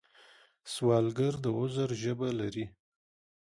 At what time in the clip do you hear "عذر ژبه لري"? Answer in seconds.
1.57-2.65